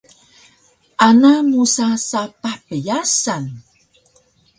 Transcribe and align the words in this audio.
Ana 1.07 1.31
musa 1.49 1.87
sapah 2.09 2.55
pyasan 2.65 3.43